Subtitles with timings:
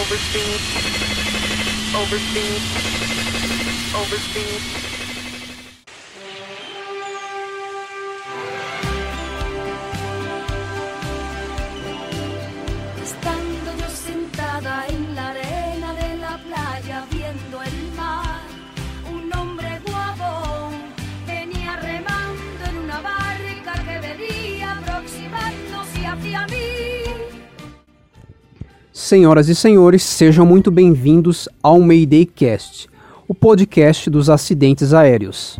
[0.00, 0.60] overspeed,
[2.00, 2.62] overspeed,
[4.00, 4.62] overspeed.
[13.02, 18.40] Estando yo sentada en la arena de la playa viendo el mar,
[19.12, 20.70] un hombre guapo
[21.26, 26.87] venía remando en una barca que venía aproximándose hacia mí.
[29.08, 32.90] Senhoras e senhores, sejam muito bem-vindos ao Mayday Cast,
[33.26, 35.58] o podcast dos acidentes aéreos.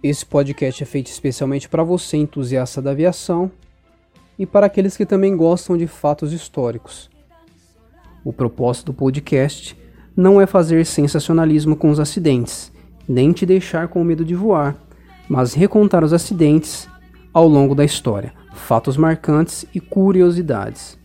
[0.00, 3.50] Esse podcast é feito especialmente para você, entusiasta da aviação,
[4.38, 7.10] e para aqueles que também gostam de fatos históricos.
[8.24, 9.76] O propósito do podcast
[10.16, 12.70] não é fazer sensacionalismo com os acidentes,
[13.08, 14.76] nem te deixar com medo de voar,
[15.28, 16.88] mas recontar os acidentes
[17.34, 20.96] ao longo da história, fatos marcantes e curiosidades.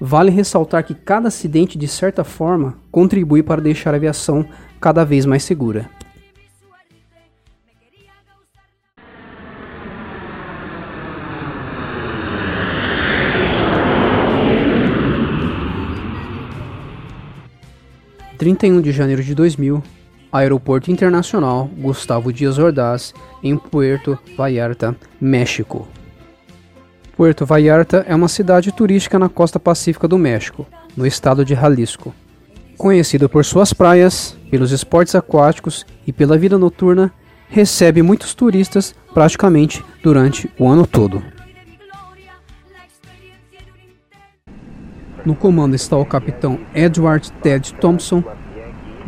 [0.00, 4.46] Vale ressaltar que cada acidente, de certa forma, contribui para deixar a aviação
[4.80, 5.90] cada vez mais segura.
[18.38, 19.82] (31 de janeiro de 2000)
[20.30, 25.88] Aeroporto Internacional Gustavo Dias Ordaz, em Puerto Vallarta, México.
[27.18, 30.64] Puerto Vallarta é uma cidade turística na costa pacífica do México,
[30.96, 32.14] no estado de Jalisco.
[32.76, 37.12] Conhecido por suas praias, pelos esportes aquáticos e pela vida noturna,
[37.48, 41.20] recebe muitos turistas praticamente durante o ano todo.
[45.24, 48.22] No comando está o capitão Edward Ted Thompson,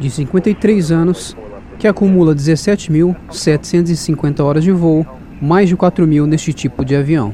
[0.01, 1.37] de 53 anos,
[1.79, 5.07] que acumula 17.750 horas de voo,
[5.41, 7.33] mais de 4.000 neste tipo de avião.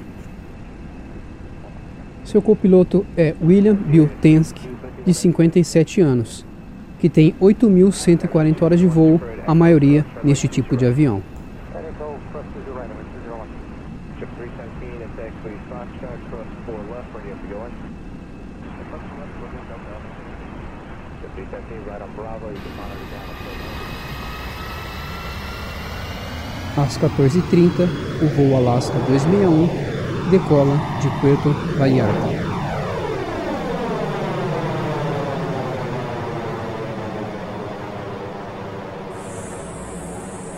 [2.27, 4.69] Seu copiloto é William Bill Tensky,
[5.07, 6.45] de 57 anos,
[6.99, 11.23] que tem 8.140 horas de voo, a maioria neste tipo de avião.
[26.77, 27.89] Às 14h30,
[28.21, 29.96] o voo Alaska 261
[30.31, 32.47] decola de Puerto Vallarta.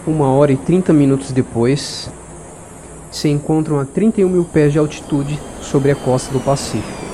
[0.07, 2.11] Uma hora e 30 minutos depois,
[3.11, 7.07] se encontram a 31 mil pés de altitude sobre a costa do Pacífico.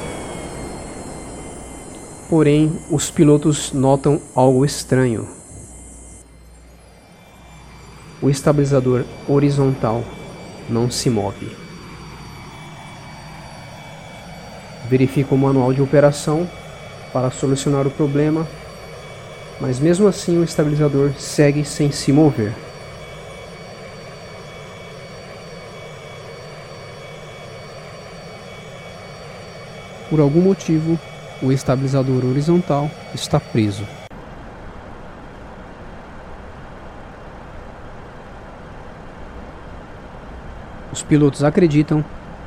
[2.30, 5.26] Porém, os pilotos notam algo estranho.
[8.22, 10.04] O estabilizador horizontal
[10.68, 11.63] não se move.
[14.94, 16.48] Verifica o manual de operação
[17.12, 18.46] para solucionar o problema,
[19.60, 22.52] mas mesmo assim o estabilizador segue sem se mover.
[30.08, 30.96] Por algum motivo,
[31.42, 33.84] o estabilizador horizontal está preso.
[40.92, 42.04] Os pilotos acreditam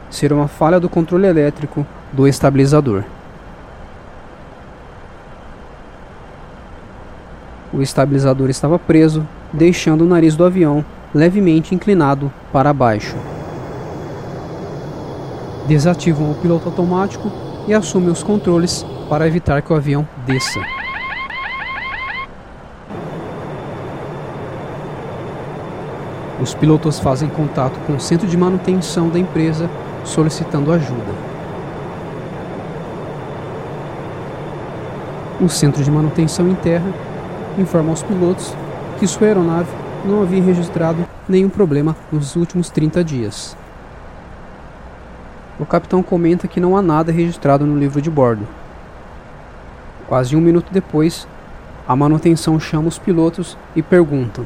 [0.10, 3.04] ser uma falha do controle elétrico do estabilizador.
[7.74, 13.16] O estabilizador estava preso, deixando o nariz do avião levemente inclinado para baixo.
[15.68, 17.32] Desativam o piloto automático
[17.68, 20.60] e assumem os controles para evitar que o avião desça.
[26.42, 29.70] Os pilotos fazem contato com o centro de manutenção da empresa
[30.06, 31.37] solicitando ajuda.
[35.40, 36.92] O centro de manutenção em terra
[37.60, 38.56] informa aos pilotos
[39.00, 39.70] que sua aeronave
[40.04, 43.56] não havia registrado nenhum problema nos últimos 30 dias.
[45.60, 48.48] O capitão comenta que não há nada registrado no livro de bordo.
[50.08, 51.28] Quase um minuto depois,
[51.88, 54.44] a manutenção chama os pilotos e perguntam: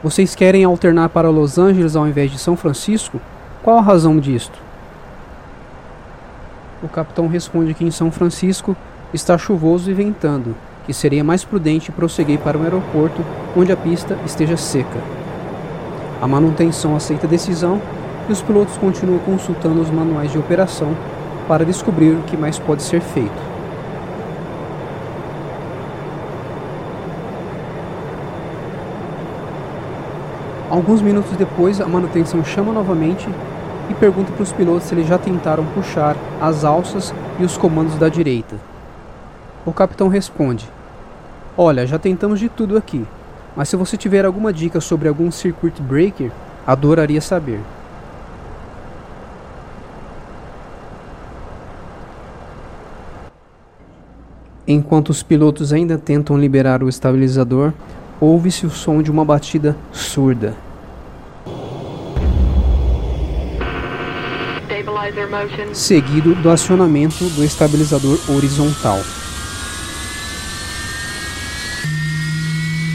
[0.00, 3.20] Vocês querem alternar para Los Angeles ao invés de São Francisco?
[3.64, 4.56] Qual a razão disto?
[6.84, 8.76] O capitão responde que em São Francisco
[9.12, 10.54] está chuvoso e ventando,
[10.86, 13.24] que seria mais prudente prosseguir para um aeroporto
[13.56, 15.00] onde a pista esteja seca.
[16.20, 17.80] A manutenção aceita a decisão
[18.28, 20.94] e os pilotos continuam consultando os manuais de operação
[21.48, 23.50] para descobrir o que mais pode ser feito.
[30.70, 33.28] Alguns minutos depois, a manutenção chama novamente
[33.90, 37.96] e pergunta para os pilotos se eles já tentaram puxar as alças e os comandos
[37.96, 38.54] da direita,
[39.70, 40.68] O capitão responde:
[41.56, 43.06] Olha, já tentamos de tudo aqui,
[43.54, 46.32] mas se você tiver alguma dica sobre algum circuit breaker,
[46.66, 47.60] adoraria saber.
[54.66, 57.72] Enquanto os pilotos ainda tentam liberar o estabilizador,
[58.20, 60.52] ouve-se o som de uma batida surda.
[65.72, 68.98] Seguido do acionamento do estabilizador horizontal.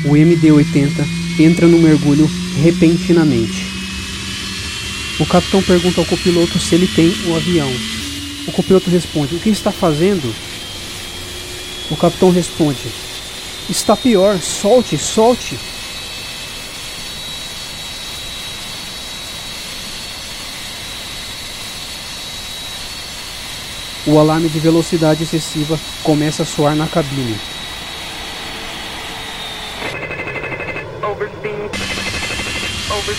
[0.06, 1.06] O MD-80
[1.40, 2.30] entra no mergulho
[2.62, 3.76] repentinamente.
[5.20, 7.72] O capitão pergunta ao copiloto se ele tem o avião.
[8.48, 10.34] O copiloto responde: O que está fazendo?
[11.90, 12.92] O capitão responde:
[13.70, 15.58] Está pior, solte, solte.
[24.06, 27.40] O alarme de velocidade excessiva começa a soar na cabine.
[31.02, 31.72] Overspeed.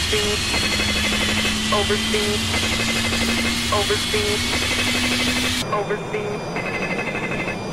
[0.07, 0.39] Overspeed.
[1.73, 2.39] Overspeed.
[3.73, 4.39] Overspeed.
[5.73, 6.41] Overspeed.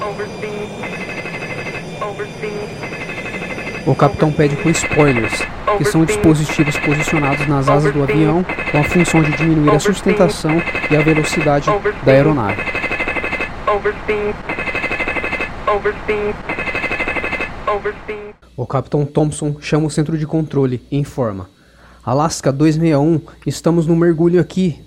[0.01, 0.69] Overspeed.
[2.01, 2.69] Overspeed.
[3.85, 5.44] O capitão pede com spoilers,
[5.77, 10.59] que são dispositivos posicionados nas asas do avião com a função de diminuir a sustentação
[10.89, 11.69] e a velocidade
[12.03, 12.63] da aeronave.
[18.57, 21.47] O capitão Thompson chama o centro de controle e informa:
[22.06, 24.84] Alaska 261, estamos no mergulho aqui.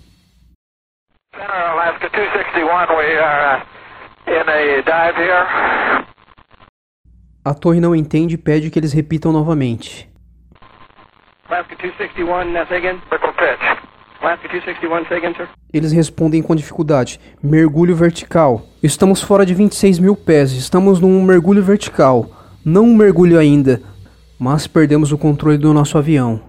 [1.35, 6.05] Center Alaska 261, we are uh, in a dive here.
[7.43, 10.07] A torre não entende e pede que eles repitam novamente.
[11.49, 13.01] Alaska 261, uh, say again.
[13.09, 13.87] Pitch.
[14.21, 15.49] Alaska 261, say again, sir.
[15.73, 18.61] Eles respondem com dificuldade: mergulho vertical.
[18.83, 22.27] Estamos fora de 26 mil pés, estamos num mergulho vertical.
[22.63, 23.81] Não um mergulho ainda,
[24.39, 26.46] mas perdemos o controle do nosso avião.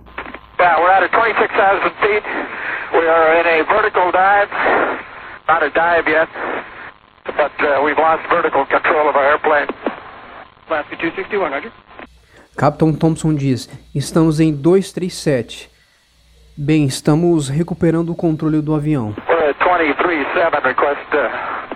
[0.59, 2.24] Yeah, we're at 26,000 feet.
[2.94, 4.50] We are in a vertical dive.
[5.48, 6.27] Not a dive yet,
[7.25, 9.68] but uh, we've lost vertical control of our airplane.
[10.68, 11.71] Alaska 261, Roger.
[12.57, 15.69] Capitão Thompson diz: estamos em 237.
[16.57, 19.13] Bem, estamos recuperando o controle do avião.
[19.30, 21.68] We're at 23.7, request, uh...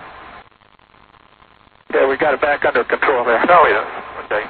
[1.94, 3.40] Yeah, we got it back under control there.
[3.48, 3.86] Oh, yeah.
[4.26, 4.44] Okay.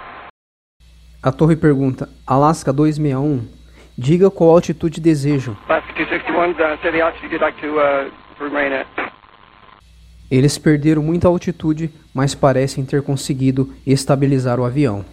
[1.21, 3.60] A torre pergunta: Alaska 261,
[4.01, 5.55] diga qual altitude desejam.
[5.69, 8.87] Alaska 261, say the altitude you'd like to remain at.
[10.29, 15.05] Eles perderam muita altitude, mas parecem ter conseguido estabilizar o avião.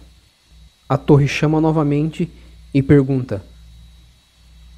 [0.87, 2.31] A torre chama novamente
[2.73, 3.43] e pergunta: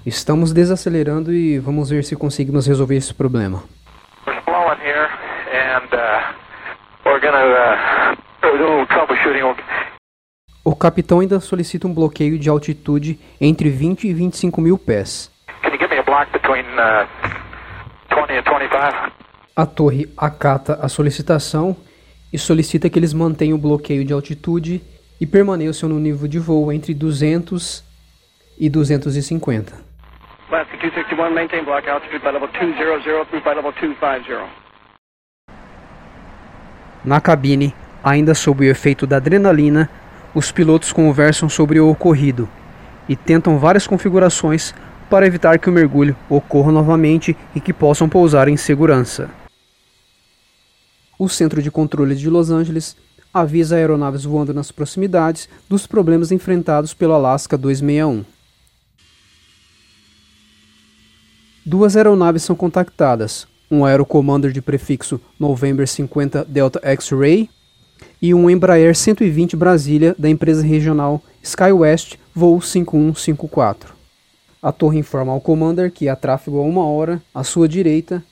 [0.05, 3.63] Estamos desacelerando e vamos ver se conseguimos resolver esse problema.
[4.25, 4.79] Uh, uh.
[10.63, 15.29] O capitão ainda solicita um bloqueio de altitude entre 20 e 25 mil pés.
[15.61, 15.83] Uh, 20
[18.31, 19.11] and 25?
[19.55, 21.75] A torre acata a solicitação
[22.31, 24.81] e solicita que eles mantenham o bloqueio de altitude
[25.19, 27.83] e permaneçam no nível de voo entre 200
[28.57, 29.73] e 250.
[30.49, 34.49] Alaska 261, maintain block altitude by level 200 through by level 250.
[37.03, 37.73] Na cabine,
[38.03, 39.89] ainda sob o efeito da adrenalina,
[40.33, 42.47] os pilotos conversam sobre o ocorrido
[43.07, 44.73] e tentam várias configurações
[45.09, 49.29] para evitar que o mergulho ocorra novamente e que possam pousar em segurança.
[51.17, 52.95] O Centro de Controle de Los Angeles
[53.33, 58.25] avisa aeronaves voando nas proximidades dos problemas enfrentados pelo Alaska 261.
[61.65, 67.49] Duas aeronaves são contactadas, um Aerocommander de prefixo November 50 Delta X-Ray
[68.21, 73.93] e um Embraer 120 Brasília da empresa regional SkyWest voo 5154.
[74.61, 78.23] A torre informa ao Commander que há tráfego a uma hora à sua direita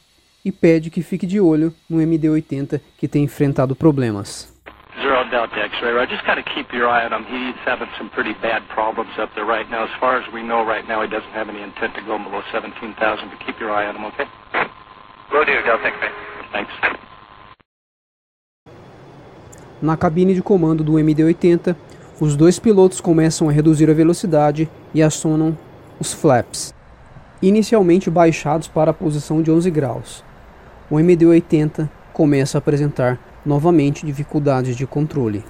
[0.43, 4.56] e pede que fique de olho no MD-80 que tem enfrentado problemas.
[5.17, 6.09] Zero Delta X-ray, right?
[6.09, 7.25] Just kind of keep your eye on him.
[7.25, 9.83] He's having some pretty bad problems up there right now.
[9.83, 12.41] As far as we know right now, he doesn't have any intent to go below
[12.51, 14.25] 17,000, but keep your eye on him, okay?
[15.31, 16.12] Will do, Delta X-ray.
[16.51, 16.71] Thanks.
[19.81, 21.75] Na cabine de comando do MD-80,
[22.19, 25.57] os dois pilotos começam a reduzir a velocidade e acionam
[26.00, 26.75] os flaps,
[27.41, 30.24] inicialmente baixados para a posição de 11 graus.
[30.89, 35.43] O MD-80 começa a apresentar novamente dificuldades de controle.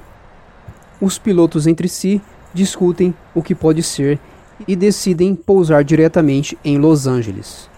[1.02, 2.22] Os pilotos entre si
[2.54, 4.20] discutem o que pode ser
[4.68, 7.70] e decidem pousar diretamente em Los Angeles.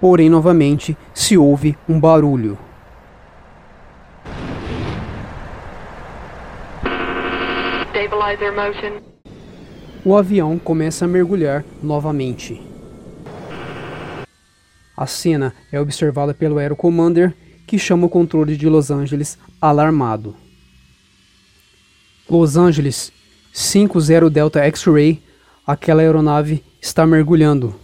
[0.00, 2.56] Porém, novamente se ouve um barulho.
[10.04, 12.60] O avião começa a mergulhar novamente.
[14.96, 17.34] A cena é observada pelo Aero Commander,
[17.66, 20.34] que chama o controle de Los Angeles alarmado.
[22.30, 23.12] Los Angeles
[23.52, 25.22] 50 Delta X-Ray,
[25.66, 27.74] aquela aeronave está mergulhando.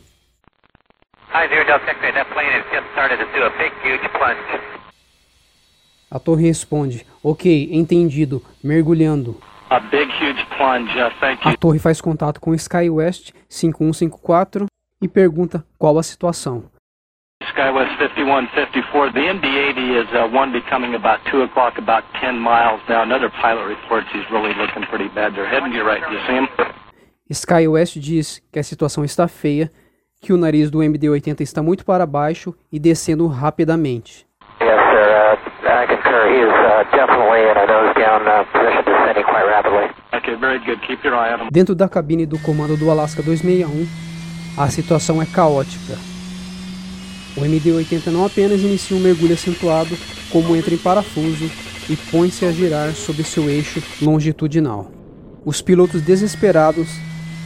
[1.32, 2.12] Hi, Zero Delta X-ray.
[2.12, 4.62] That plane has just started to do a big, huge plunge.
[6.10, 9.40] A torre responde: Ok, entendido, mergulhando.
[9.70, 10.90] A big, huge plunge.
[10.98, 11.56] Uh, thank A you.
[11.58, 14.66] torre faz contato com SkyWest 5154
[15.00, 16.64] e pergunta qual a situação.
[17.52, 19.12] SkyWest 5154.
[19.12, 23.02] The MD-80 is uh, one becoming about 2 o'clock, about 10 miles now.
[23.02, 25.34] Another pilot reports he's really looking pretty bad.
[25.34, 26.00] They're heading you right.
[26.00, 26.48] Do you see him?
[27.30, 29.70] SkyWest diz que a situação está feia,
[30.20, 34.26] que o nariz do MD-80 está muito para baixo e descendo rapidamente.
[34.60, 35.38] Yes, sir.
[35.62, 36.28] Uh, I concur.
[36.28, 39.90] He is uh, definitely in a nose down uh, position, descending quite rapidly.
[40.14, 40.80] Okay, very good.
[40.86, 41.48] Keep your eye on him.
[41.50, 43.86] Dentro da cabine do comando do Alaska 261,
[44.56, 46.11] a situação é caótica.
[47.36, 49.96] O MD-80 não apenas inicia um mergulho acentuado,
[50.30, 51.50] como entra em parafuso
[51.88, 54.90] e põe-se a girar sobre seu eixo longitudinal.
[55.44, 56.88] Os pilotos desesperados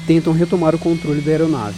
[0.06, 1.76] tentam retomar o controle da aeronave,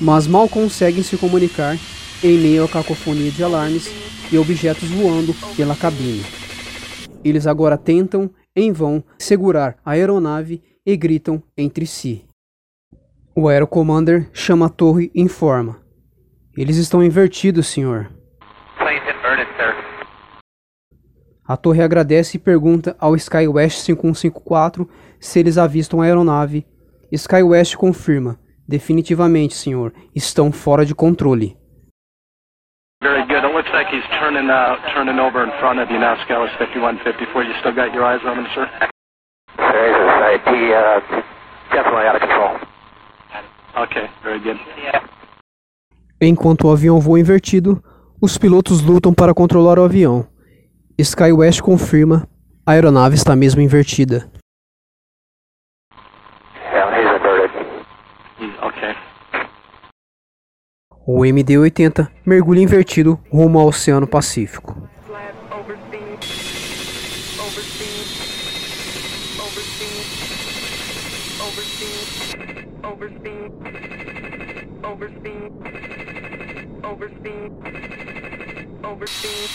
[0.00, 1.78] mas mal conseguem se comunicar
[2.22, 3.88] em meio à cacofonia de alarmes
[4.30, 6.24] e objetos voando pela cabine.
[7.24, 12.24] Eles agora tentam, em vão, segurar a aeronave e gritam entre si.
[13.34, 15.81] O Aero Commander chama a torre e informa.
[16.56, 18.10] Eles estão invertidos, senhor.
[18.76, 19.74] Plane's inverted, sir.
[21.48, 24.86] A torre agradece e pergunta ao SkyWest 5154
[25.18, 26.66] se eles avistam a aeronave.
[27.10, 28.38] SkyWest confirma.
[28.68, 29.94] Definitivamente, senhor.
[30.14, 31.56] Estão fora de controle.
[33.02, 33.44] Very good.
[33.44, 37.44] It looks like he's turning uh, turning over in front of you now, SkyWest 5154.
[37.44, 38.68] You still got your eyes on him, sir?
[39.56, 40.38] He's a.
[40.52, 41.00] He, uh,
[41.72, 42.58] definitely out of control.
[43.74, 44.58] Okay, very good.
[46.24, 47.82] Enquanto o avião voa invertido,
[48.20, 50.24] os pilotos lutam para controlar o avião.
[50.96, 52.28] SkyWest confirma.
[52.64, 54.30] A aeronave está mesmo invertida.
[58.38, 58.94] Okay.
[61.04, 64.88] O MD-80 mergulha invertido rumo ao Oceano Pacífico.
[65.50, 66.18] Overspeed.
[72.84, 73.52] Overspeed.
[74.84, 76.01] Overspeed.
[76.82, 77.50] Overspeed.
[78.82, 79.50] Overspeed.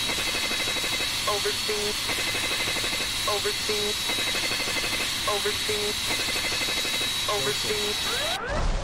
[1.27, 1.95] Overspeed.
[3.27, 3.95] Overspeed.
[5.27, 5.93] Overspeed.
[7.27, 8.76] Overspeed.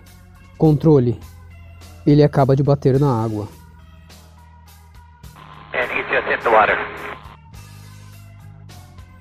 [0.58, 1.20] Controle.
[2.06, 3.48] Ele acaba de bater na água.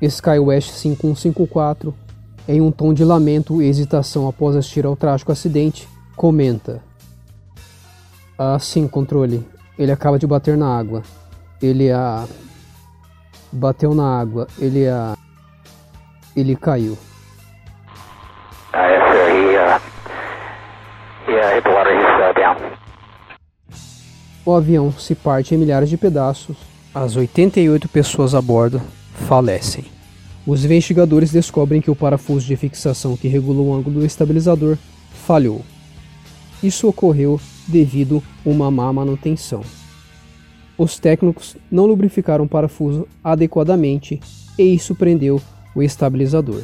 [0.00, 1.94] SkyWest 5154,
[2.46, 6.82] em um tom de lamento e hesitação após assistir ao trágico acidente, comenta:
[8.38, 9.46] Ah, sim, controle.
[9.78, 11.02] Ele acaba de bater na água.
[11.60, 12.26] Ele a.
[13.50, 14.46] Bateu na água.
[14.58, 15.16] Ele a.
[16.38, 16.96] Ele caiu.
[22.32, 22.56] Down.
[24.46, 26.56] O avião se parte em milhares de pedaços.
[26.94, 28.80] As 88 pessoas a bordo
[29.26, 29.86] falecem.
[30.46, 34.78] Os investigadores descobrem que o parafuso de fixação que regula o ângulo do estabilizador
[35.10, 35.62] falhou.
[36.62, 39.62] Isso ocorreu devido a uma má manutenção.
[40.78, 44.20] Os técnicos não lubrificaram o parafuso adequadamente
[44.56, 45.42] e isso prendeu
[45.78, 46.62] o estabilizador.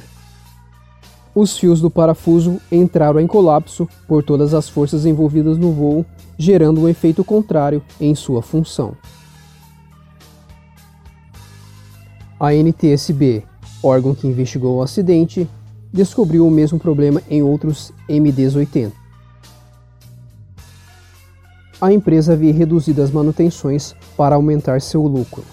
[1.34, 6.04] Os fios do parafuso entraram em colapso por todas as forças envolvidas no voo,
[6.38, 8.96] gerando um efeito contrário em sua função.
[12.38, 13.44] A NTSB,
[13.82, 15.48] órgão que investigou o acidente,
[15.92, 18.92] descobriu o mesmo problema em outros MDs-80.
[21.80, 25.44] a empresa havia reduzido as manutenções para aumentar seu lucro.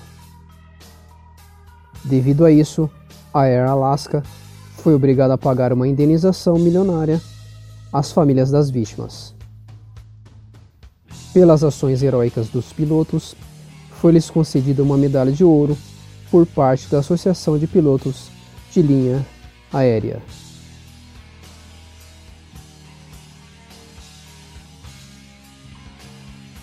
[2.05, 2.89] Devido a isso,
[3.33, 4.23] a Air Alaska
[4.77, 7.21] foi obrigada a pagar uma indenização milionária
[7.91, 9.33] às famílias das vítimas.
[11.33, 13.35] Pelas ações heróicas dos pilotos,
[14.01, 15.77] foi-lhes concedida uma medalha de ouro
[16.29, 18.29] por parte da Associação de Pilotos
[18.71, 19.25] de Linha
[19.71, 20.21] Aérea.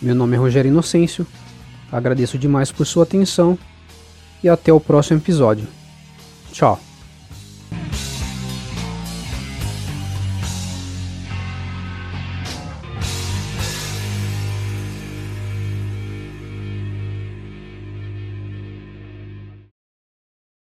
[0.01, 1.27] Meu nome é Rogério Inocêncio,
[1.91, 3.59] agradeço demais por sua atenção
[4.43, 5.78] e até o próximo episódio.
[6.53, 6.88] Tchau!